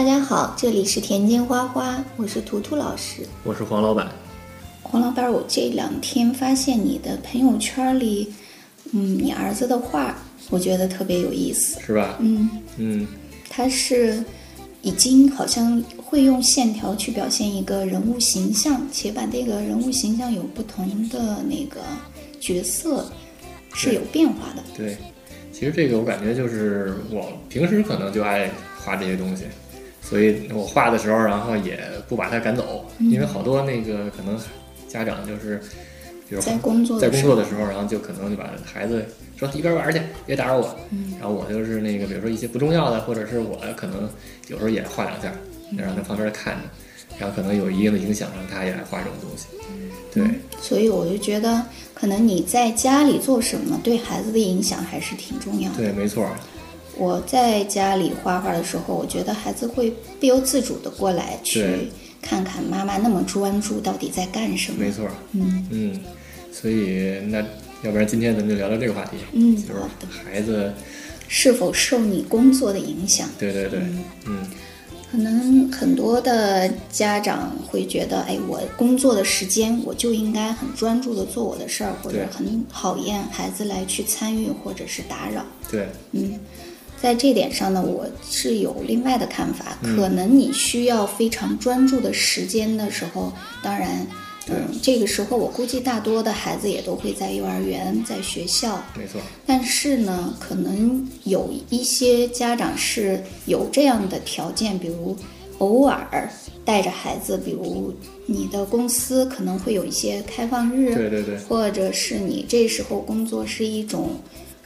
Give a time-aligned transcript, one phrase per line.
[0.00, 3.20] 大家好，这里是田间花花，我是图图老师。
[3.44, 4.10] 我是黄老板。
[4.82, 8.32] 黄老板，我这两天发现你的朋友圈里，
[8.92, 10.16] 嗯，你儿子的画，
[10.48, 11.78] 我觉得特别有意思。
[11.82, 12.16] 是吧？
[12.18, 12.48] 嗯，
[12.78, 13.06] 嗯，
[13.50, 14.24] 他是
[14.80, 21.82] 已经好像会用线条去表现一个人物形象，且把这个人物形象有不同的那个
[22.40, 23.04] 角色
[23.74, 24.62] 是有变化的。
[24.74, 24.96] 对。
[25.52, 28.50] 其实这个我感觉就是我平时可能就爱
[28.82, 29.44] 画这些东西，
[30.10, 31.78] 所以我画的时候，然后也
[32.08, 34.36] 不把他赶走，因为好多那个可能
[34.88, 35.60] 家长就是，
[36.28, 39.06] 比如在工作在工作的时时候，然后就可能就把孩子
[39.36, 40.76] 说一边玩去，别打扰我。
[40.90, 44.10] 嗯然后我就是那个，比如说一些不重要的，或者是我可能
[44.48, 45.32] 有时候也画两下，
[45.78, 46.62] 让他旁边看着，
[47.18, 49.46] 然后可能有一定的影响，让他也来画这种东西。
[50.12, 50.24] 对，
[50.60, 55.76] 所以我就觉得，可能你在家里做什么，对孩子的影响还是挺重要的。
[55.76, 56.26] 对，没错。
[57.00, 61.88] 我在家里画画的时候，我觉得孩子会不由自主的过来去
[62.20, 64.78] 看看妈妈那么专注到底在干什么。
[64.78, 65.08] 没错。
[65.32, 66.00] 嗯嗯，
[66.52, 67.38] 所以那
[67.82, 70.70] 要不然今天咱们就聊聊这个话题，嗯就是好的孩子，
[71.26, 73.26] 是否受你工作的影响？
[73.38, 73.80] 对对对，
[74.26, 74.46] 嗯，
[75.10, 85.42] 可能很多的家长会觉得，哎，我工作的时间我就应该很专注的做我的事儿，或者很讨厌孩子来去参与或者是打扰。
[85.70, 86.38] 对，嗯，
[87.00, 89.78] 在这点上呢，我是有另外的看法。
[89.82, 94.06] 嗯可能你需要非常专注的时间的时候，当然，
[94.48, 98.82] 嗯，这个时候我估计大多的孩子也都会在幼儿园、在学校。
[98.96, 105.16] 没错，但是呢，可能有一些家长是有这样的条件，比如
[105.58, 106.30] 偶尔
[106.64, 107.92] 带着孩子，比如
[108.26, 114.10] 你的公司可能会有一些开放日，对对对或者是你这时候工作是一种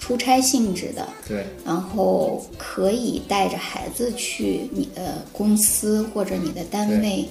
[0.05, 7.27] 出差性质的，对，然后可以带着孩子去你的公司或者你的单位，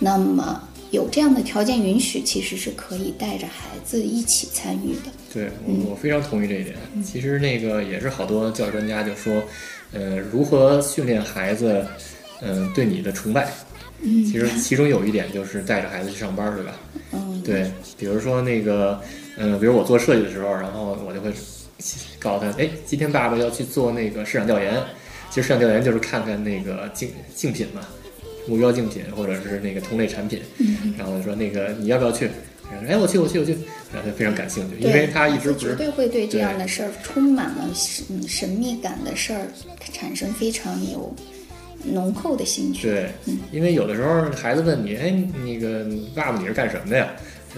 [0.00, 0.60] 那么
[0.90, 5.12] 有这样的条件允许，其实是可以带着孩子一起参与的。
[5.32, 6.74] 对我我非常同意这一点。
[7.04, 9.40] 其实那个也是好多教育专家就说，
[9.92, 11.86] 呃，如何训练孩子，
[12.40, 13.48] 嗯、对你的崇拜。
[14.00, 16.72] 嗯其实 其中有一点就是带着孩子去上班，对吧？
[17.12, 19.00] 嗯，对，比如说那个，
[19.36, 21.32] 嗯、比如我做设计的时候，然后我就会
[22.18, 24.82] 告诉他，哎，今天爸爸要去做那个市场调研。
[25.30, 27.82] 其实市场调研就是看看那个竞竞品嘛，
[28.48, 30.40] 目标竞品或者是那个同类产品。
[30.58, 32.30] 嗯然后说那个你要不要去？
[32.70, 33.52] 然后说哎，我去，我去，我去。
[33.92, 37.68] 然后他非常感兴趣，因为他一直不是对会对这样的事儿充满了
[38.10, 39.46] 嗯神秘感的事儿
[39.92, 41.14] 产生非常有
[41.84, 42.88] 浓厚的兴趣。
[42.88, 45.14] 对，嗯因为有的时候孩子问你，哎，
[45.44, 47.08] 那个爸爸你是干什么的呀？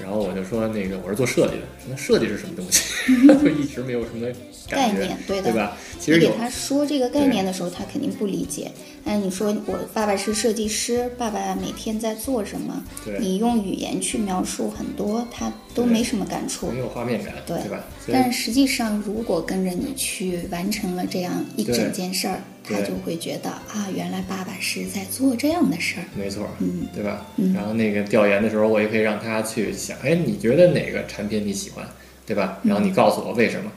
[0.03, 2.83] 然后我就说那个我是做设计的，那设计是什么东西？
[3.43, 4.27] 就一直没有什么，
[4.69, 5.77] 概念对的吧？
[5.99, 8.71] 其实有你给他说这个概念的时候，他肯定不理解。
[9.05, 12.85] 但你说我爸爸是设计师，爸爸每天在做什么？
[13.19, 16.79] 你用语言去描述很多，他都没什么感触没。
[16.79, 17.83] 有画面感，对吧？
[18.13, 26.05] 但是实际上，如果跟着你去完成了这样一整件事儿，他就会觉得啊，原来爸爸是在做这样的事儿。
[26.15, 27.27] 没错，嗯对吧？
[27.37, 31.87] 嗯然后那个调研的时候，我也可以让他去想，哎，你觉得哪个产品你喜欢，
[32.27, 32.59] 对吧？
[32.63, 33.71] 然后你告诉我为什么。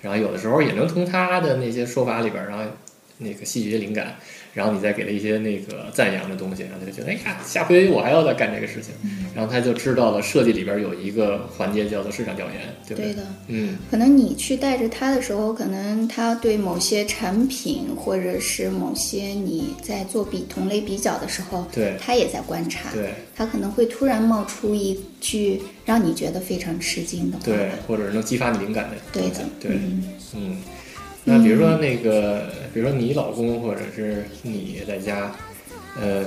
[0.00, 2.64] 然后有的时候也能从他的那些说法里边儿，然后
[3.18, 4.16] 那个吸取一些灵感，
[4.54, 8.92] 然后你再给他一些那个赞扬的东西，然后他就觉得，哎呀，下回我还要再干这个事情。
[9.02, 9.26] 嗯。
[9.34, 21.96] 然后他就知道了设计里边有一个环节叫做市场调研，对不对的，嗯，可能你去带着他的时候，可能他对某些产品或者是某些你在做比同类比较的时候，对。
[21.98, 23.14] 他也在观察，对。
[23.34, 27.44] 他可能会突然冒出一句让你觉得非常吃惊的话。
[27.44, 30.04] 对，或者是能激发你灵感的对的，对，嗯。
[30.34, 30.56] 嗯，
[31.24, 35.32] 那比如说那个，比如说你老公或者是你在家，
[36.00, 36.24] 呃，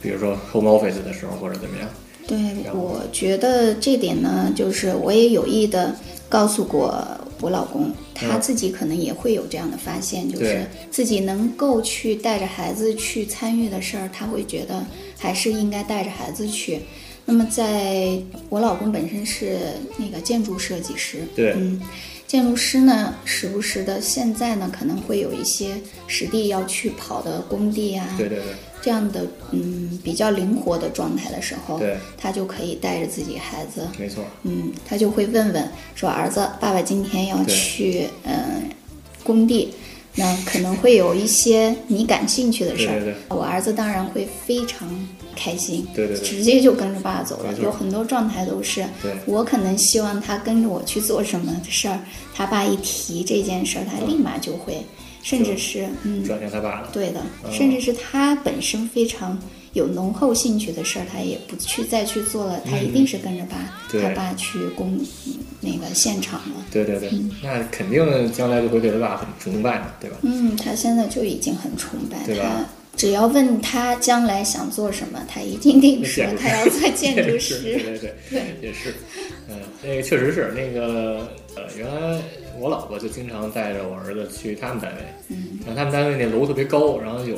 [0.00, 1.88] 比如说 home office 的时候或者怎么样，
[2.26, 2.38] 对，
[2.72, 5.96] 我觉得这点呢，就是我也有意的
[6.28, 7.04] 告诉过
[7.40, 8.40] 我老公，他嗯。
[8.40, 14.86] 自己可能也会有这样的发现，就是自己能够去带着孩子去参与的事儿，他会觉得
[15.18, 16.80] 还是应该带着孩子去。
[17.24, 18.18] 那么，在
[18.48, 19.58] 我老公本身是
[19.98, 21.80] 那个建筑设计师，对嗯，
[22.30, 25.74] 建筑师呢，时不时的现在呢，可能会有一些
[26.06, 28.44] 实地要去跑的工地啊，对对对
[28.80, 38.62] 这样的嗯比较灵活的状态的时候，对，他就可以带着自己孩子，没错，嗯，他就会问问说儿子，爸爸今天要去嗯
[39.24, 39.74] 工地，
[40.16, 43.14] 那可能会有一些你感兴趣的事儿，对对对。
[43.28, 44.88] 我儿子当然会非常
[45.36, 46.28] 开心，对对对。
[46.28, 48.84] 直接就跟着爸走了有很多状态都是
[49.26, 52.00] 我可能希望他跟着我去做什么的事儿，
[52.34, 54.84] 他爸一提这件事儿，他立马就会
[55.22, 56.90] 甚至是嗯，转向他爸了。
[56.92, 59.38] 对的，嗯甚至是他本身非常
[59.72, 63.56] 有浓厚兴趣的事儿，他也不去再去做了，他一定是跟着爸、
[63.92, 64.96] 嗯他爸去公
[65.26, 66.64] 嗯那个现场了。
[66.70, 67.10] 对对对，
[67.42, 70.16] 那肯定将来就会对他爸很崇拜嘛，对吧？
[70.22, 72.64] 嗯，他现在就已经很崇拜对吧他。
[72.96, 77.58] 只要问他将来想做什么，他一定定说他要做 建筑对师。
[77.62, 78.94] 对对对也是，
[79.48, 82.20] 嗯，那个确实是那个呃，原来
[82.58, 87.36] 我老婆就经常带着我儿子去他们单位，嗯，然后他们单位那楼特别高，然后有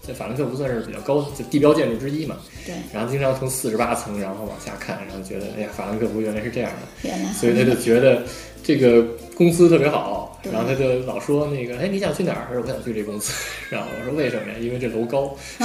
[0.00, 2.36] 在法兰克福算是比较高就地标建筑之一嘛，
[2.66, 8.22] 对，然后经常从四十八层然后往下看，然后觉得哎呀，法兰克福原来是这样的，原来所以他就觉得
[8.62, 9.04] 这个
[9.36, 12.46] 公司特别好，然后他就老说那个，哎，你想去哪儿？
[12.48, 13.32] 他说我想去这公司。
[13.70, 14.58] 然后我说为什么呀？
[14.60, 15.36] 因为这楼高。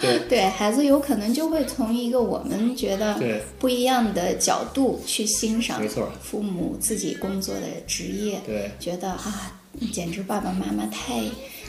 [0.00, 9.57] 对对孩子有可能就会从一个我们觉得对，不一样的角度去欣赏没错父母自己工作的职业，对，觉得啊，
[9.92, 11.20] 简直爸爸妈妈太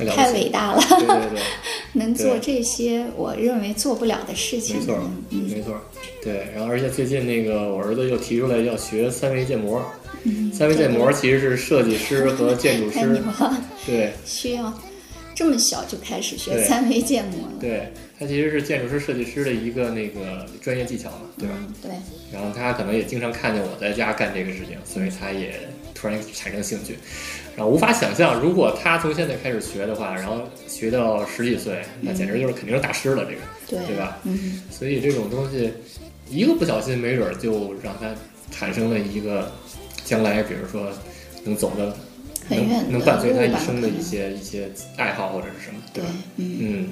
[0.05, 1.41] 太伟大了，对对对，
[1.93, 4.85] 能做这些我认为做不了的事情没。
[4.85, 5.79] 错，嗯没错。
[6.21, 9.81] 对，然后而且最近那个我儿子又提出来要学三维建模。
[10.23, 13.21] 嗯，三维建模其实是设计师和 建筑师，
[13.85, 14.73] 对需要
[15.33, 21.55] 这么小就开始学三维建模了，对，他其实是建筑师、设计师的一个那个专业技巧嘛，对吧？
[21.57, 21.91] 嗯，对，
[22.33, 25.53] 然后他可能也经常看见我在家干这个事情，所以他也
[25.95, 26.97] 突然产生兴趣。
[27.55, 34.17] 然后无法想象，如果他从现在开始学的话，然后学到十几岁，那简直就是肯定是大师了，这个对，对吧？
[34.25, 35.71] 嗯，所以这种东西，
[36.29, 38.13] 一个不小心，没准儿就让他
[38.51, 39.49] 产生了一个
[40.03, 40.91] 将来，比如说
[41.45, 41.95] 能走的。
[42.49, 46.87] 很远能能伴随他一生的一些一些爱好或者是什么，对吧？，嗯，嗯，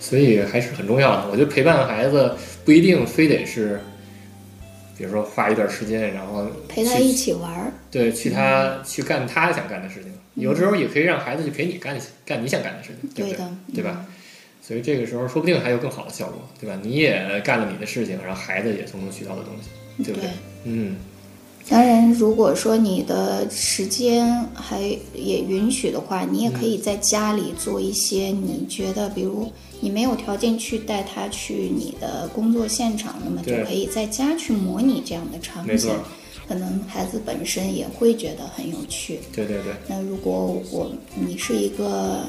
[0.00, 1.28] 所以还是很重要的。
[1.30, 2.34] 我觉得陪伴孩子
[2.64, 3.80] 不一定非得是，
[4.96, 10.12] 比如说花一段时间，然后去陪他一起玩儿，对去他、去干他想干的事情。
[10.34, 13.36] 有的时候也可以让孩子去陪你干干你想干的事情，对不对？
[13.36, 14.04] 对的，对吧？
[14.62, 16.76] 所以这个时候说不定还有更好的效果，对吧？
[16.82, 20.28] 你也干了你的事情，然后孩子也从中学到了东西，对不对？
[20.64, 20.96] 嗯，
[21.68, 24.80] 当然，如果说你的时间还
[25.14, 35.90] 也允许的话，你也可嗯以在家里做一些你觉得，比如你没有条件去带他去你的工作现场，那么就可以在家去模拟这样的场景，
[36.46, 39.18] 可能孩子本身也会觉得很有趣。
[39.34, 42.20] 对对对，那如果我你是一个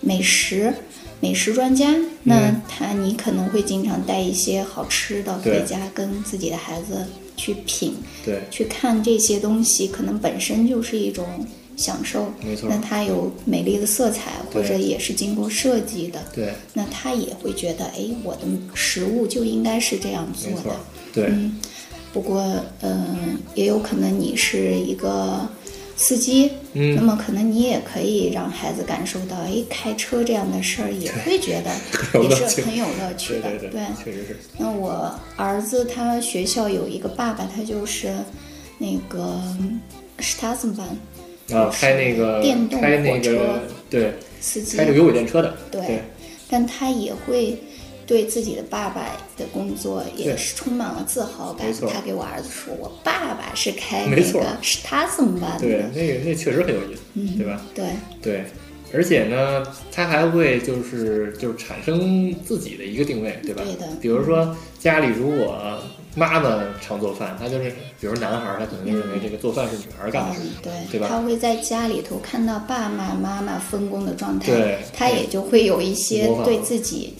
[0.00, 0.72] 美食
[1.20, 1.92] 美食专家，
[2.22, 7.04] 那他你可能会经常带一些好吃的回家，跟自己的孩子
[7.38, 7.94] 去品。
[8.22, 11.24] 对，去看这些东西，可能本身就是一种
[11.76, 12.30] 享受。
[12.44, 18.40] 没错那它有美丽的色彩，或者也是经过设计的，对，那他也会觉得，哎，我的
[18.74, 20.76] 食物就应该是这样做的。，
[21.14, 21.58] 对，嗯，
[22.12, 22.42] 不过，
[22.82, 25.48] 嗯、也有可能你是一个
[26.00, 31.74] 司机，那嗯，么可能你也可以让孩子感受到，哎，开车这样的事儿也会觉得
[32.22, 33.50] 也是很有乐趣的。
[33.50, 38.14] 对对对，确实是，那我儿子他学校有一个爸爸，他就是
[38.78, 39.42] 那个
[40.16, 40.86] t a s m 班
[41.58, 44.76] 啊，开那个电动火车个对，司机。
[44.76, 45.84] 开，这个有轨电车的，对。
[45.84, 46.02] 对。
[46.50, 47.58] 但他也会
[48.08, 49.02] 对自己的爸爸
[49.36, 51.66] 的工作也是充满了自豪感。
[51.92, 55.90] 他给我儿子说：“我爸爸是开那个 s m 班对，的。
[55.94, 57.84] 那个那确实很有意思，嗯对吧？”对
[58.22, 58.44] 对，
[58.94, 59.62] 而且呢，
[59.92, 63.62] 他还会就是就是产生自己的一个定位，对吧？
[63.62, 65.78] 对的比如说家里如果
[66.14, 77.14] 妈妈常做饭，他就是比如男孩儿，他可能就认为这个做饭是女孩儿干的事情，嗯对对吧他会在家里头看到爸爸妈妈分工的状态，对他也就会有一些对自己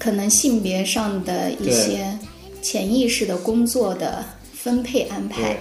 [0.00, 2.18] 可能性别上的一些
[2.62, 5.58] 潜意识的工作的分配安排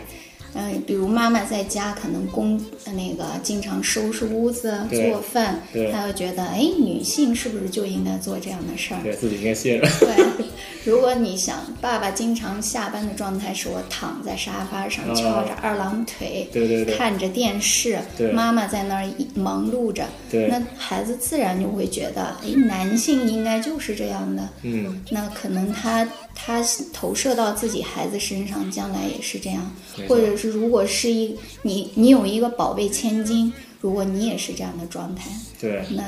[0.54, 0.62] 对。
[0.62, 9.02] 嗯，比如妈妈在家可能工呃那个经常收拾屋子、做饭对，她会觉得，哎，女性是不是就应该做这样的事儿？
[9.04, 9.88] 对自己应该歇着。
[10.00, 10.46] 对，
[10.84, 18.00] 如果你想，爸爸经常下班的状态是我躺在沙发上，啊翘着二郎腿，对对对看着电视，
[18.34, 24.48] 妈妈在那儿忙碌着，对那孩子自然就会觉得，哎，男性应该就是这样的。
[24.64, 26.64] 嗯，那可能他他
[26.94, 29.72] 投射到自己孩子身上，将来也是这样
[30.08, 35.30] 或者是如果是一你你有一个宝贝千金，如果你也是这样的状态，
[35.60, 36.04] 对，那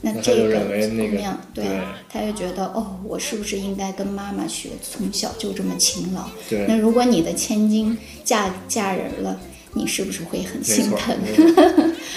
[0.00, 6.28] 那这个就认为那个同样对对，他就觉得哦，我是不是应该跟妈妈学，从小就这么勤劳？
[6.50, 9.40] 对那如果你的千金嫁嫁人了，
[9.74, 11.16] 你是不是会很心疼？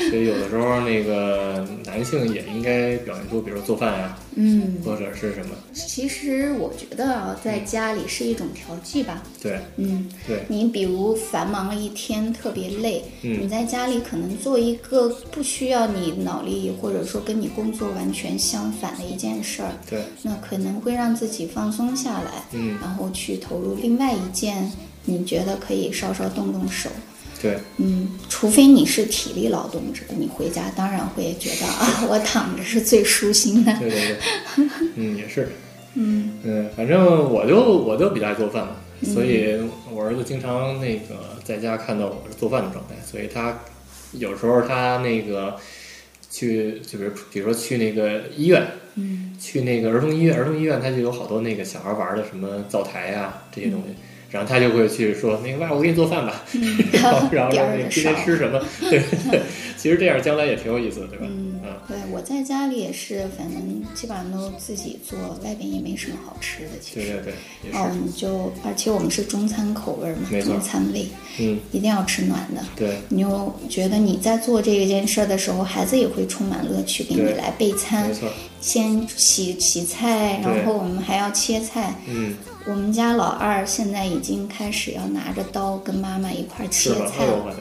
[0.09, 9.24] 所以有的时候那个男性也应该表现出，比如说做饭呀、嗯，或者是什么，其实我觉得啊，在家里是一种调剂吧。
[9.41, 13.41] 对嗯，对，你比如繁忙了一天，特别累，嗯。
[13.41, 22.77] 你在家里可能做一个不需要你脑力，或者说跟你工作完全相反的一件事儿，对，那可能会让自己放松下来，嗯。
[22.81, 24.69] 然后去投入另外一件
[25.05, 26.89] 你觉得可以稍稍动动手。
[27.42, 33.77] 对，嗯，除非你是体力劳动者，你回家当然会觉得 啊，我躺着是最舒心的。
[33.80, 34.18] 对对对，
[34.96, 35.50] 嗯，也是，
[35.96, 36.39] 嗯。
[36.44, 39.60] 嗯，反正我就我就比较爱做饭嘛，所以
[39.92, 43.60] 我儿子经常那个在家看到我是做饭的状态，所以他
[44.13, 45.58] 有时候他那个
[46.32, 48.65] 去，就比如比如说去那个医院，
[48.96, 49.22] 嗯。
[49.38, 53.94] 去那个儿童医院，儿童医院它就有好多那个小孩玩的什么灶台呀、这些东西。
[54.32, 58.15] 然后他就会去说那个爸，我给你做饭吧，嗯， 然后然后点让那个今天。
[58.25, 59.01] 吃什么，对
[59.77, 61.25] 其实这样将来也挺有意思的，对吧？
[61.29, 66.70] 嗯啊，对，我在家里也是，反正基本上都自己做，外边也没什么好吃的。
[66.82, 67.34] 其实，对对
[67.72, 71.08] 对，就而且我们是中餐口味嘛，中餐味，
[71.39, 72.63] 嗯，一定要吃暖的。
[72.75, 78.27] 对你就觉得你在做这件事儿的时候，孩子也会充满乐趣，给你来备餐没，错，
[78.60, 81.94] 先洗洗菜，然后我们还要切菜。
[82.08, 82.34] 嗯，
[82.67, 87.05] 我们家老二现在已经开始要拿着刀跟妈妈一块儿切是吧？
[87.07, 87.31] 菜了。
[87.31, 87.57] 哎呦我的，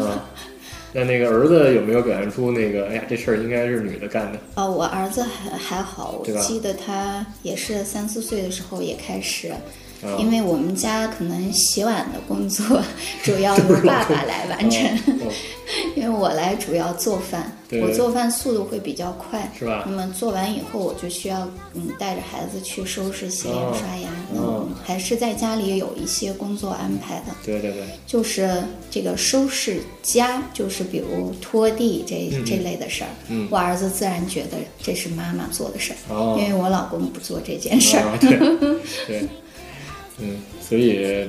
[0.00, 0.18] 嗯，
[0.92, 4.38] 那那个儿子有没有表现出那个，哎呀，这事儿应该是女的干的？
[4.56, 9.50] 哦，我儿子还还好，我记得他也是三四岁的时候也开始，
[10.02, 12.80] 啊，因为我们家可能洗碗的工作
[13.22, 14.84] 主要由爸爸来完成，
[15.20, 15.32] 哦
[15.94, 17.52] 因为我来主要做饭，
[17.82, 19.50] 我做饭速度会比较快。
[19.58, 19.84] 是吧？
[19.86, 19.92] 那？
[19.92, 24.66] 么做完以后，我就需要嗯带着孩子去收拾、洗脸、哦刷牙，哦。
[24.68, 27.34] 嗯，还是在家里有一些工作安排的。
[27.44, 33.46] 对对对，就是这个收拾家，就是比如拖地这这类的事儿，嗯。
[33.50, 36.36] 我儿子自然觉得这是妈妈做的事儿，哦。
[36.40, 38.16] 因为我老公不做这件事儿。
[39.06, 39.28] 对，
[40.20, 41.28] 嗯，所以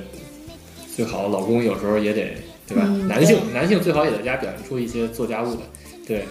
[0.96, 2.36] 最好老公有时候也得
[2.67, 2.84] 对吧？
[2.88, 5.62] 嗯男性男性最好也在家表现出一些做家务的，
[6.08, 6.25] 对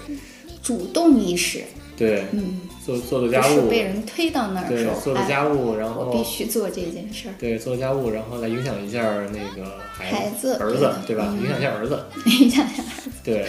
[0.63, 1.63] 主动意识，
[1.97, 11.27] 对，嗯，做做做家务，是被人推到那儿对，做做哎，家务，然我必须做这件事儿，对做家务，然后来影响一下那个孩孩子儿子对吧？
[11.31, 13.47] 嗯影响一下儿子，影响一下儿子，对。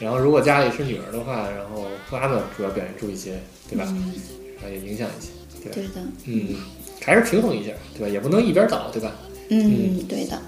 [0.00, 3.32] 然后如果家里是女儿的话，然后妈妈主要表现出一些，
[3.68, 3.84] 对吧？
[3.88, 4.12] 嗯，
[4.56, 5.30] 然后也影响一些，
[5.70, 6.54] 对对的，嗯，
[7.08, 8.08] 还是平衡一下，对吧？
[8.12, 9.12] 也不能一边倒，对吧？
[9.48, 10.38] 嗯，对的。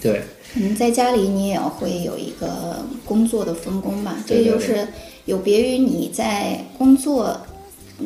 [0.00, 0.22] 对，
[0.54, 4.86] 可能在家里你也要会有一个工作的分工吧，这就是
[5.24, 7.40] 有别于你在工作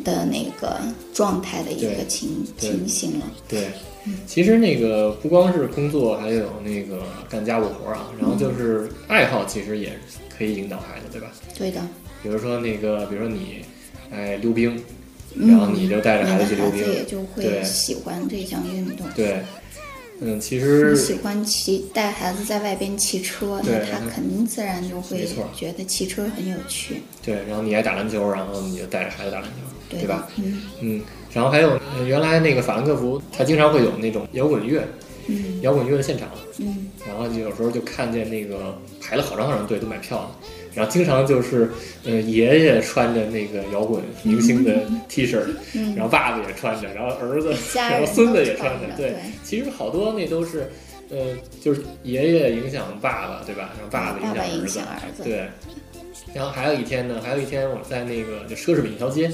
[0.03, 0.79] 的那个
[1.13, 3.25] 状态的一个情情形了。
[3.47, 3.67] 对，
[4.25, 9.91] 其实那个不光是工作，还有那个干家务活儿啊，然后就是爱好，其实也
[10.35, 11.27] 可以引导孩子，对吧？
[11.55, 11.81] 对的，
[12.23, 13.57] 比如说那个，比如说你
[14.11, 14.83] 哎溜冰，嗯
[15.35, 16.79] 然后你就带着孩子去溜冰。
[16.79, 17.59] 孩子也就对。
[17.59, 19.07] 会喜欢这项运动。
[19.15, 19.41] 对，
[20.19, 29.55] 嗯，其实喜欢骑带孩子在外边骑车，那他肯定自然就会觉得骑车很有趣，对，然后你爱打篮球，然后你就带着孩子打篮球，
[29.89, 30.03] 对。
[30.05, 30.27] 吧？
[30.37, 30.61] 嗯。
[30.81, 31.01] 嗯，
[31.33, 34.83] 然后还有呃原来那个法兰克福，他经常会有那种摇滚乐，
[35.27, 35.61] 嗯。
[35.61, 41.69] 摇滚乐的现场，嗯，然后有时候就看见那个排了好长好长队都买票的，然后经常就是，
[42.05, 45.39] 呃，爷爷穿着那个摇滚明星的 T 恤，
[45.73, 50.71] 嗯然后爸爸也穿着，然后儿子，然后孙子也穿着，对对，其实好多那都是，
[51.09, 51.17] 呃，
[51.61, 53.71] 就是爷爷影响爸爸，对吧？
[53.77, 55.47] 然后爸爸爸影影响儿子，响儿子，对。
[56.33, 59.27] 然后还有一天呢，还有一天我在那个就奢侈品一条街，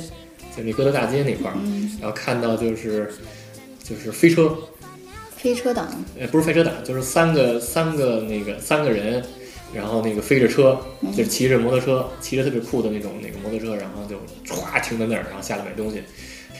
[0.55, 3.11] 就那歌德大街那块儿，嗯，然后看到就是
[3.83, 4.57] 就是飞车，
[5.35, 5.87] 飞车党，
[6.19, 9.23] 呃，不是飞车党，就是三个三个那个三个人，
[9.73, 14.15] 然后那个飞着车，嗯就骑着摩托车，骑着特别酷的那种那个摩托车，然后就
[14.55, 16.01] 歘停在那儿，然后下来买东西。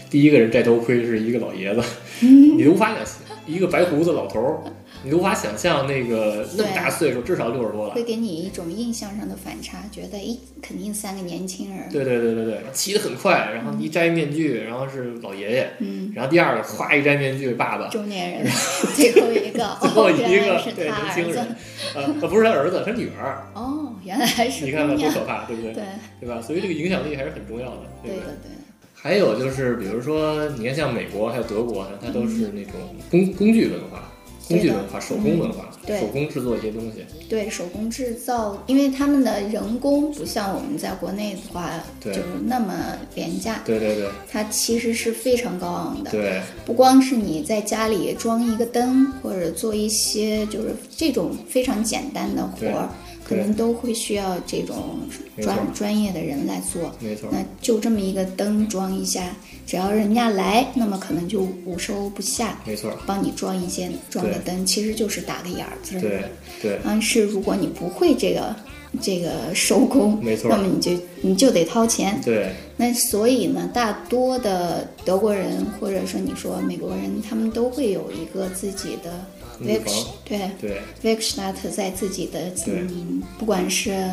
[0.10, 1.82] 第一个人摘头盔是一个老爷子，
[2.22, 4.60] 你都无法想象，一个白胡子老头儿，
[5.08, 8.04] 你无法想象那个那么大岁数，至少六十多了会。
[8.04, 11.88] 给你一种印象上的反差，觉得诶，肯定三个年轻人。
[11.90, 18.52] 对对对对对，骑得很快，然后一摘面具，然后是老爷爷，嗯，然后第二个哗一摘面具，爸爸，中年人，
[18.96, 21.56] 最后一个， 最后哦，一个对他儿子年轻人，，
[21.96, 25.74] 呃，呃不是他儿子，他女儿，哦，原来是 你看看，多可怕，对不对？
[25.74, 25.84] 对，
[26.20, 26.42] 对吧？
[26.42, 28.26] 所以这个影响力还是很重要的，对不对？
[28.44, 28.52] 对，
[28.94, 32.74] 还有就是，比如说，你看像美国还有德国，它都是那种
[33.10, 34.12] 工工具文化，
[34.48, 36.00] 工具文化、手工文化、对。
[36.00, 37.06] 手工制作一些东西。
[37.30, 42.12] 对手工制造，因为他们的人工不像我们在国内的话，就
[42.46, 44.08] 那么廉价，对对对。
[44.32, 46.12] 它其实是非常高昂的。
[46.12, 46.42] 对。
[46.66, 52.90] 不光是你在家里装一个灯，或者做一些就是这种非常简单的活儿，
[53.28, 55.00] 可能都会需要这种
[55.42, 56.96] 专专业的人来做。
[57.00, 57.28] 没错。
[57.30, 65.74] 那就这么一个灯装一下，只要人家来，那么可能就无收不下，没错，帮你装一些装个灯，其实就是打个眼儿。
[65.92, 66.24] 对
[66.62, 68.56] 对但是如果你不会这个
[69.02, 70.92] 这个手工，没错那么你就
[71.22, 72.22] 你就得掏钱。
[72.24, 79.26] 对那所以呢，大多的德国人或者说你说美国人，他们都会有一个自己的
[79.58, 84.12] 工具 Werk 房对对 Werkstatt 在自己的对嗯，不管是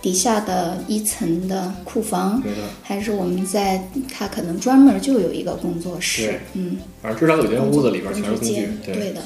[0.00, 2.42] 底下的一层的库房，
[2.82, 9.12] 还是我们在他可能专门就有一个工作室，嗯，反正至少有间屋子里边全是工具对。
[9.12, 9.22] 的，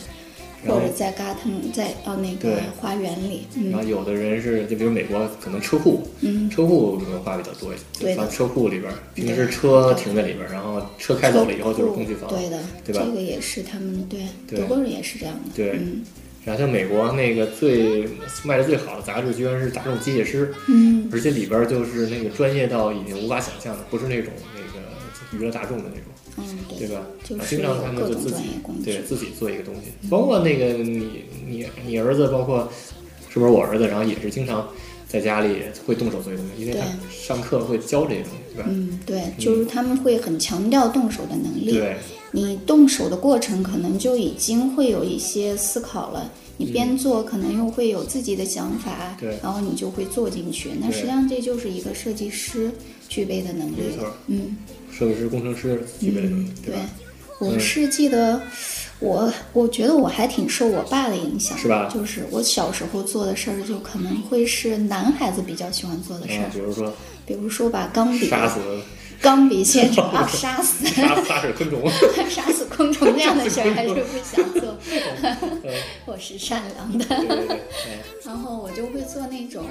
[0.66, 3.70] 或者在 garden 在哦那个花园里，嗯。
[3.70, 7.82] 然后有的人是，就比如美国可能车库，嗯，车库文化比较多一些。
[8.00, 8.22] 对的。
[8.22, 12.28] 放车库里边，平时车停在里边，然后车开走了以后就是工具房。
[12.28, 13.02] 对的，对吧？
[13.04, 14.58] 这个也是他们对对。
[14.58, 15.70] 德国人也是这样的，对。
[15.72, 16.04] 嗯。
[16.44, 18.08] 然后像美国那个最
[18.42, 24.78] 卖的最好的杂志，居然是《大众机械师》，嗯，而且里边就是那个专业到已经无法想象的，不是那种那个
[25.32, 26.04] 娱乐大众的那种。
[26.36, 27.04] 嗯，对吧？
[27.24, 32.70] 就是啊经常他有各种们就自己专业工具对，自己做一个东西，包括那个你你你儿子，包括
[33.28, 34.68] 是不是我儿子，然后也是经常
[35.08, 38.68] 在家里会动手做一些东西，因为他对上课会教这些东西，对吧？
[38.70, 41.72] 嗯，对，就是他们会很强调动手的能力。
[41.72, 41.96] 对
[42.30, 46.30] 你动手的过程，可能就已经会有一些思考了。
[46.58, 50.70] 你边做，可能又会有自己的想法，对然后你就会做进去。
[50.80, 52.70] 那实际上这就是一个设计师
[53.08, 54.14] 具备的能力没错了。
[54.26, 54.56] 嗯，
[54.98, 56.80] 设计师、工程师具备的能力，对吧？，
[57.38, 58.40] 我是记得，
[58.98, 66.92] 我我觉得我还挺受我爸的影响，是吧就是我小时候做的事儿，就可能会是男孩子比较喜欢做的事儿，啊，比如说
[67.24, 68.58] 比如说把钢笔杀死
[69.20, 71.90] 钢笔切成啊，杀死杀杀死昆虫，
[72.30, 74.76] 杀死昆虫这样的事儿还是不想做，
[76.06, 77.06] 我是善良的。
[78.24, 79.64] 然后我就会做那种，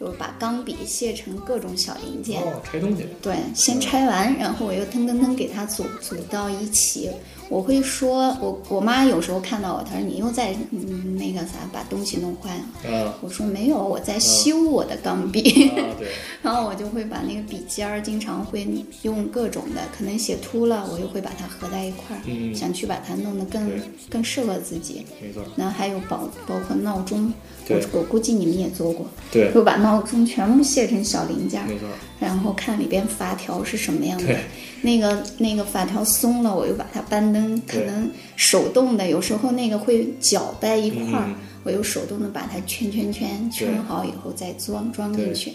[0.00, 7.10] 就是把钢笔卸成各种小零件，哦，拆东西，对，先拆完，然后我又噔噔噔给它组组到一起。
[7.48, 12.96] 我会说，我我妈有时候看到我，她说你又在嗯那个啥把东西弄坏了。
[12.96, 15.70] 啊我说没有，我在修我的钢笔。
[16.42, 18.66] 然后我就会把那个笔尖儿，经常会
[19.02, 23.70] 用各种的，可能写秃了，我又会把它合在一块儿，嗯想去把它弄得更
[24.10, 25.04] 更适合自己。
[25.20, 27.32] 没错，然后还有包包括闹钟，
[27.68, 31.86] 我我估计你们也做过，对，就把闹钟全部卸成小零件儿，没错，
[32.20, 34.38] 然后看里边发条是什么样的对。
[34.82, 45.50] 那个那个发条松了，我又把它扳灯，可能手动的，有时候那个会搅在一块儿，嗯我又手动的把它圈圈圈圈好以后再装装进去。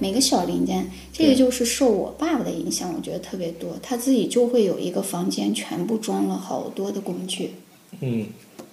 [0.00, 3.70] 每个小零件，这个就是受我爸爸的影响，我觉得特别多。
[3.80, 7.52] 他自己就会有一个房间，全部装了好多的工具。
[8.00, 8.26] 嗯，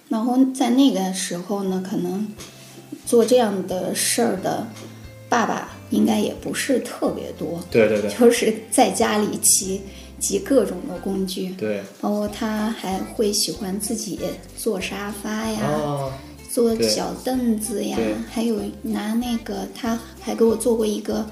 [0.08, 2.26] 然后在那个时候呢，可能
[3.06, 4.66] 做这样的事儿的
[5.28, 8.10] 爸爸应该也不是特别多，对对对。
[8.10, 9.80] 就是在家里集
[10.18, 14.20] 集各种的工具，对，包括他还会喜欢自己
[14.56, 16.12] 做沙发呀，啊，
[16.52, 17.96] 做小凳子呀，
[18.30, 21.24] 还有拿那个他还给我做过一个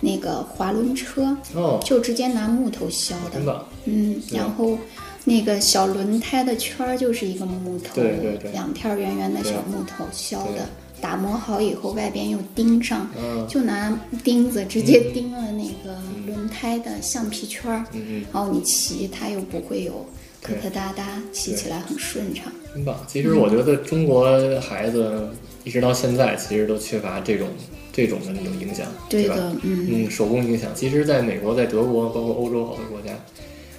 [0.00, 3.66] 那个滑轮车，哦，就直接拿木头削的。
[3.86, 4.78] 嗯，然后
[5.24, 8.52] 那个小轮胎的圈儿就是一个木头，对对对。
[8.52, 10.58] 两片圆圆的小木头削对。
[10.58, 10.66] 的，
[11.00, 17.84] 打磨好以后外边又钉上，嗯就拿钉子直接钉了那个轮胎的橡皮圈儿，
[18.32, 20.04] 然后你骑它又不会有
[20.42, 22.52] 磕磕哒哒，骑起来很顺畅。
[22.74, 22.96] 真棒。
[23.08, 25.28] 其实我觉得中国孩子
[25.64, 27.48] 一直到现在，其实都缺乏这种
[27.92, 30.70] 这种的那种影响，对的，嗯，嗯，手工影响。
[30.74, 33.12] 其实，在美国、在德国，包括欧洲好多国家，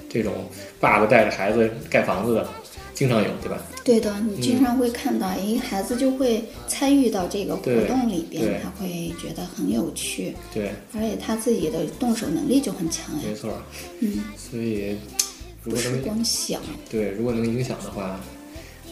[0.09, 0.33] 这种
[0.79, 2.47] 爸爸带着孩子盖房子的，
[2.93, 3.57] 经常有，对吧？
[3.89, 13.33] 对的，你经常会看到，哎，孩子就会参与到这个活动里边，他会觉得很有趣，对，而且他自己的动手能力就很强呀没。
[13.33, 13.51] 错。
[13.99, 14.95] 嗯，所以，
[15.63, 18.19] 如不是果能光想，对，如果能影响的话，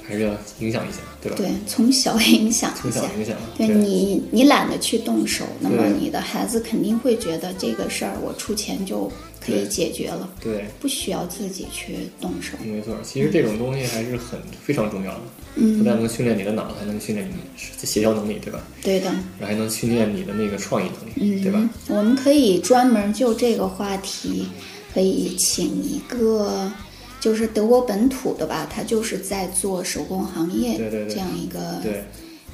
[0.01, 0.31] 还是要
[0.61, 1.37] 影响一下，对吧？
[1.37, 2.73] 对，从小影响一下。
[2.81, 9.11] 从小影响，对你，你懒得去动手，那么你的孩子肯定会觉得这个事儿我出钱就
[9.47, 12.57] 可以解决了，对，不需要自己去动手。
[12.63, 12.95] 没错。
[13.03, 15.21] 其实这种东西还是很非常重要的，
[15.55, 18.61] 不嗯，但能训练你的脑子，还能训练你协调能力，对吧？
[18.83, 19.05] 对的。
[19.39, 21.69] 然后还能训练你的那个创意能力，嗯，对吧？？
[21.87, 24.47] 我们可以专门就这个话题，
[24.93, 26.71] 可以请一个
[27.19, 32.03] 就是德国本土的吧，他就是在做手工行业对对对这样一个对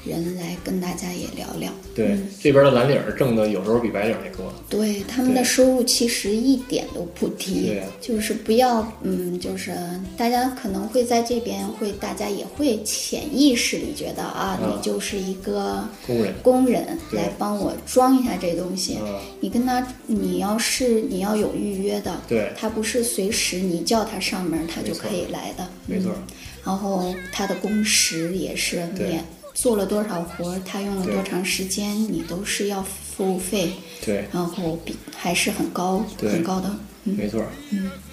[0.04, 1.72] 人来跟大家也聊聊。
[1.94, 4.52] 对，这边的蓝领儿挣的有时候比白领儿还多。
[4.68, 7.78] 对他们的收入其实一点都不低，对。
[7.78, 9.74] 啊就是不要，嗯，就是
[10.16, 14.74] 大家可能会在这边会，大家也会潜意识里觉得啊，嗯。
[14.76, 16.84] 你就是一个工人工人。
[17.12, 18.98] 来帮我装一下这东西。
[19.00, 19.20] 嗯。
[19.40, 22.52] 你跟他，你要是你要有预约的，对。
[22.56, 26.12] 他不是随时你叫他上门他就可以来的，没错。
[26.14, 26.22] 嗯。
[26.64, 29.08] 然后他的工时也是对。
[29.08, 29.20] 你
[29.54, 33.70] 做了多少活儿，他用了多长时间，你都是要付费。
[34.04, 36.68] 对，然后比还是很高很高的，
[37.04, 37.42] 嗯没错。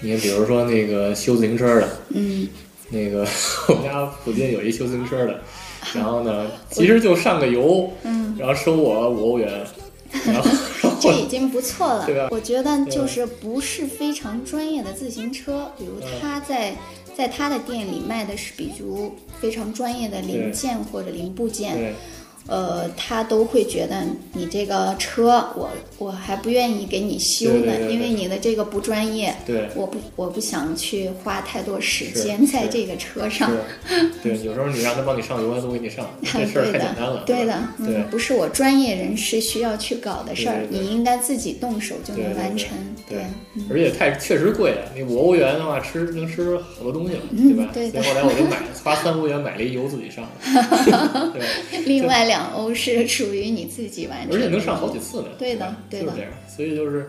[0.02, 2.48] 你看，比如说那个修自行车的，嗯，
[2.90, 3.28] 那个
[3.68, 5.42] 我们家附近有一修自行车的，
[5.94, 9.66] 然后呢，其实就上个油，嗯，然后收我五欧元，
[10.26, 10.50] 然后
[11.02, 12.06] 这已经不错了。
[12.06, 12.28] 对吧。
[12.32, 16.74] 我觉得就是不是非常专业的自行车，比如他在
[17.16, 21.94] 在他的店里卖的是比如非常专业的零件或者零部件，对
[22.48, 27.94] 呃，他都会觉得你这个车，我我还不愿意给你修呢，对对对对。
[27.94, 29.70] 因为你的这个不专业，对。
[29.76, 33.52] 我不我不想去花太多时间在这个车上。
[34.22, 42.70] 对，有时候你让他帮你上油，他都给你上， 这事儿太简单了，，对的，对嗯，不是我专业人士需要去搞的事儿，你应该自己动手就能完成。
[43.08, 43.20] 对
[43.56, 44.84] 嗯，而且太确实贵啊！
[44.96, 47.66] 你五欧元的话，吃能吃好多东西了，对吧？
[47.68, 48.02] 嗯对的。
[48.02, 50.28] 所以后来我就买，花三欧元买了一油自己上，
[51.34, 55.28] 对， 另外两欧是 属于你自己完成，而且能上好几次呢。
[55.38, 56.32] 对的对的就是这样。
[56.48, 57.08] 所以就是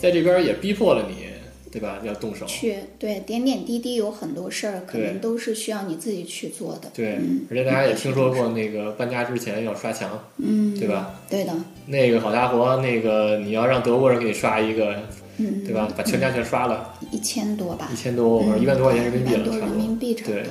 [0.00, 1.26] 在这边也逼迫了你，
[1.72, 1.98] 对吧？
[2.04, 2.44] 要动手。
[2.46, 6.90] 去对点点滴滴有很多事儿，可能都是需要你自己去做的。
[6.94, 11.14] 对嗯，而且大家也听说过那个搬家之前要刷墙，嗯，对吧？
[11.30, 11.52] 对的，
[11.86, 14.96] 那个好家伙，那个你要让德国人给你刷一个，
[15.38, 15.88] 嗯，对吧？
[15.96, 19.70] 把全家全刷了，一千多吧一，千多一万多块钱人民币了，一万多人。
[19.76, 20.50] 民币差不对多，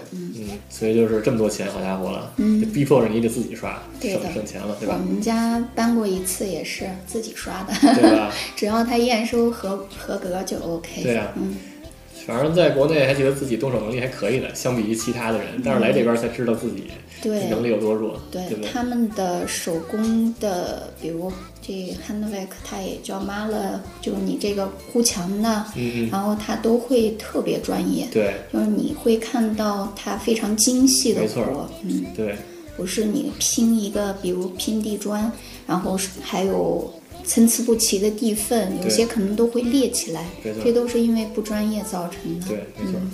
[0.69, 5.05] 所以就是这么多钱，好家伙了，嗯逼迫着你得自己刷，省省钱了，对吧我？
[5.12, 8.31] 们家搬过一次也是自己刷的，对吧？
[8.55, 11.03] 只要他验收合合格就 OK。
[11.03, 11.55] 对啊嗯，
[12.25, 16.84] 反正在国内还觉得自己动手能力还可以的，相比于其他的人，但是来这边才知道自己
[17.21, 18.69] 对，能力有多弱，对对对？
[18.69, 21.73] 他们的手工的，比如这
[22.08, 32.36] handwork，它也叫 m a l 就是你这个糊墙的，嗯嗯，然后它都会特别专业，对就是你会看到它非常精细的活，嗯，对
[32.77, 35.29] 不是你拼一个，比如拼地砖，
[35.67, 36.89] 然后是还有
[37.30, 40.26] 参差不齐的地缝，有些可能都会裂起来，
[40.63, 42.48] 这都是因为不专业造成的。
[42.48, 43.12] 对，没错，嗯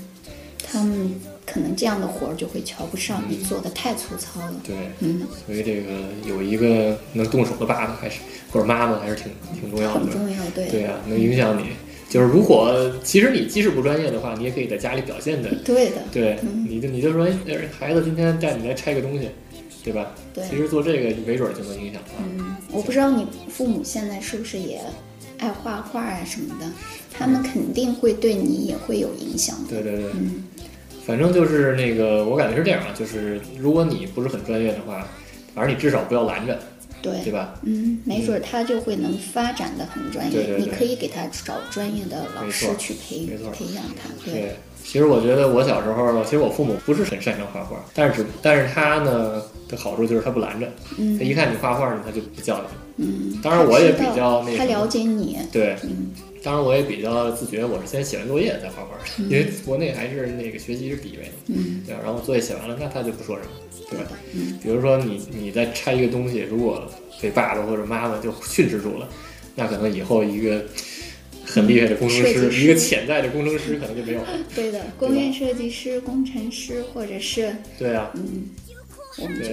[0.68, 1.14] 他们
[1.46, 4.56] 可能这样的活儿就会瞧不上你做的太粗糙了。
[4.66, 4.76] 对。
[5.00, 5.92] 嗯，所以这个
[6.26, 9.26] 有一个能动手的爸爸还是或者妈妈还是挺
[9.60, 10.10] 挺重要的很。
[10.10, 10.70] 重要，对。
[10.70, 11.66] 对啊，能影响你。
[12.10, 12.74] 就是如果
[13.04, 19.30] 其实你即使不专业的话，你也可以在家里表现的，对的，对，嗯你就你就说，哎，孩子今天带你来拆个东西，
[19.84, 20.14] 对吧？
[20.34, 22.24] 对其实做这个没准儿就能影响他。
[22.76, 24.82] 嗯，我不知道你父母现在是不是也
[25.40, 26.70] 爱画画啊什么的，
[27.12, 29.70] 他们肯定会对你也会有影响的。
[29.70, 30.44] 对对对，嗯，
[31.06, 35.08] 反正就是那个，我感觉是这样啊，就是如果你不是很专业的话，
[35.54, 36.60] 反正你至少不要拦着，
[37.02, 37.54] 对对，吧？
[37.64, 40.32] 嗯，没准他就会能发展的很专业。
[40.32, 44.10] 对对对你可以给他找专业的老师去培培养他。
[44.26, 53.06] 对，其实我觉得我小时候，其实我父母不是很擅长画画，但是只但是他呢的好处就是他不拦着，嗯他一看你画画呢，他就不叫你。
[53.06, 55.38] 嗯，当然我也比较那个他了解你。
[55.52, 62.02] 对，嗯当然我也比较自觉，我是先写完作业再画画的，因为国内还是那个学习是第一位的，嗯，对吧？
[62.06, 63.50] 然后作业写完了，那他就不说什么，
[63.90, 64.06] 对吧？
[64.36, 66.88] 嗯比如说你你在拆一个东西，如果
[67.20, 69.10] 被爸爸或者妈妈就训斥住了，
[69.56, 70.64] 那可能以后一个
[71.44, 74.28] 很厉害的工程师，一个潜在的工程师可能就没有了。
[74.54, 78.44] 对的，工业设计师、工程师或者是对啊，嗯，
[79.18, 79.50] 我们就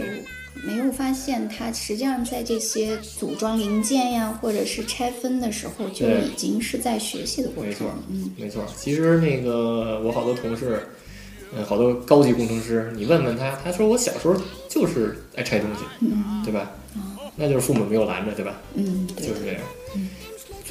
[0.66, 8.02] 没有发现它实际上在这些组装零件呀，或者是拆分的时候，就已经是在学习的过没错程了。
[8.10, 8.64] 嗯，没错。
[8.76, 10.82] 其实那个我好多同事，
[11.56, 14.34] 嗯，好多高级工程师，你问问他，他说我小时候
[14.68, 16.70] 就是爱拆东西，嗯对吧？
[17.34, 18.60] 那就是父母没有拦着，对吧？
[18.74, 19.62] 嗯，对，就是这样。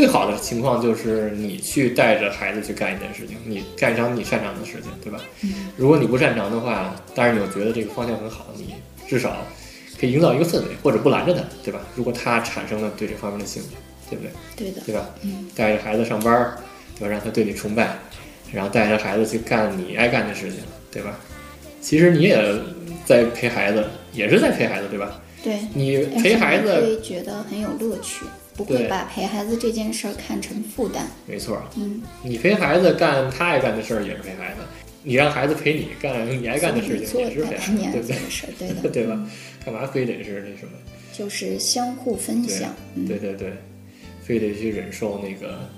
[0.02, 5.20] 最好的情况就是你去带着孩子去干一件事情，你干一场你擅长的事情，对吧？
[5.78, 8.74] 如果你不擅长的话，但是你又觉得这个方向很好，你
[9.08, 9.46] 至少
[10.00, 11.82] 可以营造一个氛围，或者不拦着他，对吧？
[11.96, 13.70] 如果他产生了对这方面的兴趣，
[14.10, 14.32] 对不对？
[14.56, 15.08] 对的，对吧？
[15.22, 16.58] 嗯，带着孩子上班儿，
[16.98, 17.08] 对吧？
[17.08, 17.96] 让他对你崇拜，
[18.52, 20.62] 然后带着孩子去干你爱干的事情，
[20.92, 21.16] 对吧？
[21.80, 22.44] 其实你也
[23.06, 25.22] 在陪孩子，也是在陪孩子，对吧？
[25.44, 25.60] 对。
[25.76, 28.26] 你陪孩子，会觉得很有乐趣，
[28.64, 31.08] 不会把陪孩子这件事儿看成负担。
[31.26, 34.62] 没错，嗯，你陪孩子干他爱干的事儿也是陪孩子，
[35.04, 38.26] 你让孩子陪你干你爱干的事情做也是这样，你爱对不对做？
[38.26, 39.30] 的事儿， 对的，对吧？
[39.66, 40.72] 干嘛非得是那什么？
[41.14, 43.54] 就是相互分享，嗯，对对对，
[44.24, 45.70] 非得去忍受那个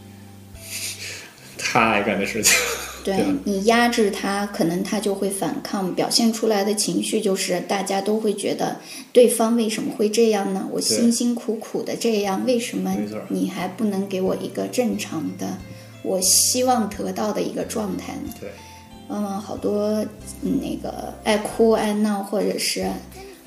[1.57, 2.57] 他爱干的事情。
[3.03, 3.17] 对。
[3.17, 3.25] 对。
[3.43, 8.77] 你压制他，可能他就会反抗，表现出来的情绪就是大家都会觉得
[9.11, 10.67] 对方为什么会这样呢？
[10.71, 12.95] 我辛辛苦苦的这样，为什么
[13.29, 15.57] 你还不能给我一个正常的，
[16.03, 18.33] 我希望得到的一个状态呢？
[18.39, 18.49] 对，
[19.09, 20.03] 往往好多
[20.41, 22.87] 嗯那个爱哭爱闹，或者是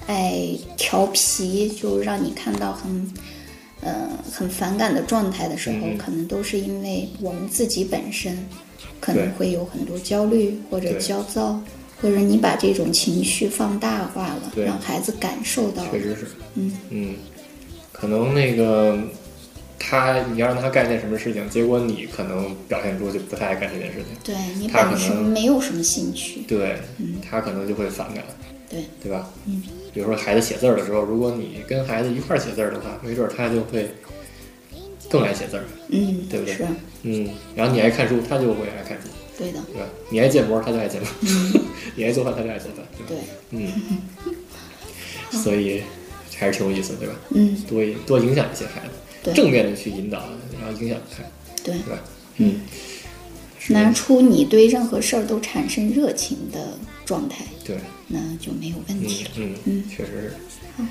[0.07, 3.13] 爱调皮，就让你看到很
[3.83, 8.37] 呃很反感的状态的时候，嗯可能都是因为我们自己本身
[9.01, 11.61] 可能会有很多焦虑或者焦躁，
[12.01, 15.85] 或者你把这种情绪放大化了，让孩子感受到。
[15.85, 16.01] 了确。
[16.01, 16.27] 实是。
[16.55, 16.73] 嗯。
[16.91, 17.15] 嗯，
[17.93, 18.99] 可能那个
[19.79, 24.07] 他，你要让他干一件什么事情，结果你可能表现出就不太爱干这件事情。
[24.25, 26.77] 对你可本身能没有什么兴趣，对，
[27.29, 28.25] 他可能就会反感，
[28.69, 29.31] 对对吧？
[29.47, 29.63] 嗯，
[29.95, 33.89] 比如说孩子写字儿的时候，如果你跟孩子一块儿写字儿的话，没准儿他就会
[35.09, 35.65] 更爱写字儿。
[35.89, 36.67] 嗯，对不对是
[37.03, 39.87] 嗯，然后你爱看书，他就会爱看书，对的，对吧？
[40.11, 41.09] 你爱建模，他就爱建模；
[41.95, 43.23] 你爱做饭，他就爱做饭，对吧？
[43.51, 43.73] 对，嗯，
[45.43, 45.83] 所以
[46.37, 47.15] 还是挺有意思，对吧？
[47.31, 48.83] 嗯，多多影响一些孩
[49.23, 50.19] 子，正面的去引导，
[50.61, 51.23] 然后影响他，
[51.63, 51.75] 对。
[51.79, 52.01] 对吧？
[52.39, 52.61] 嗯，
[53.69, 56.75] 拿出你对任何事儿都产生热情的
[57.05, 57.77] 状态，对，
[58.07, 59.31] 那就没有问嗯题了。
[59.37, 60.33] 嗯嗯确实是。
[60.77, 60.85] 好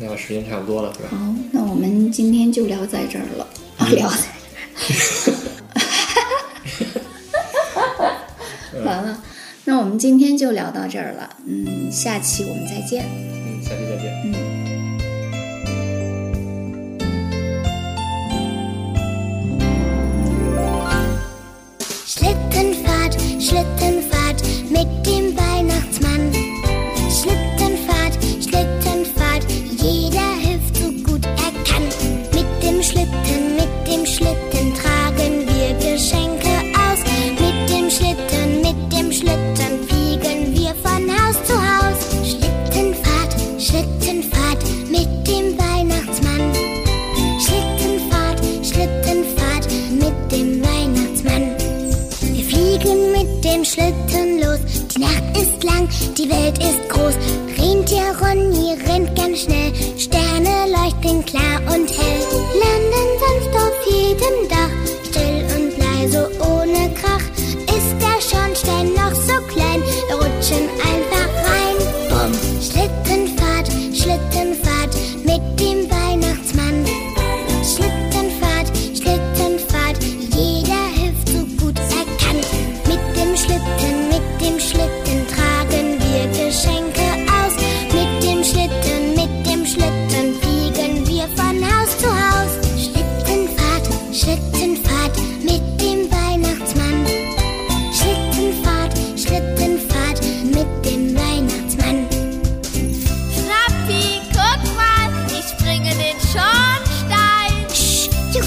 [0.00, 1.08] 那时间差不多了，对吧？
[1.10, 4.08] 好，那我们今天就聊在这儿了，啊，嗯聊
[8.72, 9.22] 在完了，
[9.64, 11.36] 那我们今天就聊到这儿了。
[11.46, 13.04] 嗯，下期我们再见。
[13.10, 14.12] 嗯，下期再见。
[14.24, 14.34] 嗯。
[22.06, 23.14] Schlittenfahrt,
[53.44, 54.60] dem Schlitten los.
[54.94, 57.14] Die Nacht ist lang, die Welt ist groß.
[57.58, 59.72] Rentier Ronny rennt ganz schnell.
[59.96, 62.20] Sterne leuchten klar und hell.
[62.62, 64.74] Landen sanft auf jedem Dach.
[65.08, 67.26] Still und leise, ohne Krach.
[67.76, 69.82] Ist der Schornstein noch so klein?
[70.12, 70.97] Rutschen einfach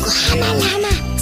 [0.03, 0.41] 我还没
[0.81, 1.20] 来。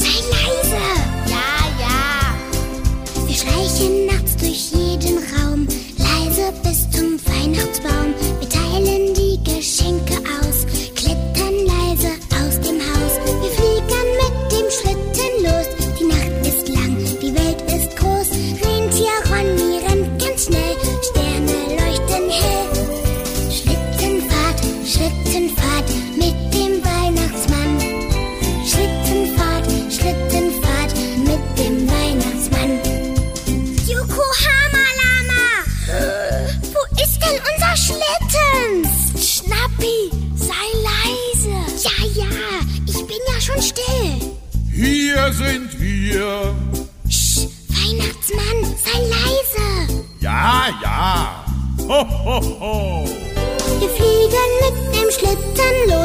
[55.12, 55.99] slitten